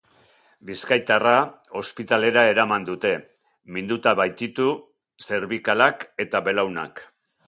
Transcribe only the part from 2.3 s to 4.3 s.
eraman dute, minduta